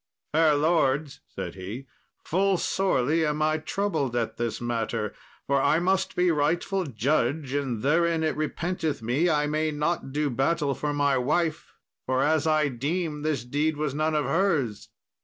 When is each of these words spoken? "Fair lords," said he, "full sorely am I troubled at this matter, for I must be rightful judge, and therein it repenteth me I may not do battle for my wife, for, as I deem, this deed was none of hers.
"Fair 0.33 0.55
lords," 0.55 1.19
said 1.27 1.53
he, 1.53 1.85
"full 2.23 2.57
sorely 2.57 3.23
am 3.23 3.39
I 3.43 3.59
troubled 3.59 4.15
at 4.15 4.37
this 4.37 4.59
matter, 4.59 5.13
for 5.45 5.61
I 5.61 5.77
must 5.77 6.15
be 6.15 6.31
rightful 6.31 6.87
judge, 6.87 7.53
and 7.53 7.83
therein 7.83 8.23
it 8.23 8.35
repenteth 8.35 9.03
me 9.03 9.29
I 9.29 9.45
may 9.45 9.69
not 9.69 10.11
do 10.11 10.31
battle 10.31 10.73
for 10.73 10.91
my 10.91 11.19
wife, 11.19 11.75
for, 12.07 12.23
as 12.23 12.47
I 12.47 12.67
deem, 12.67 13.21
this 13.21 13.45
deed 13.45 13.77
was 13.77 13.93
none 13.93 14.15
of 14.15 14.25
hers. 14.25 14.89